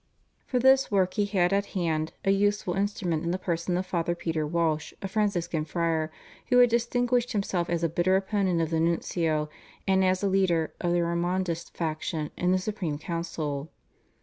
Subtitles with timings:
[0.47, 4.15] For this work he had at hand a useful instrument in the person of Father
[4.15, 6.11] Peter Walsh, a Franciscan friar,
[6.47, 9.47] who had distinguished himself as a bitter opponent of the nuncio
[9.87, 13.69] and as a leader of the Ormondist faction in the Supreme Council.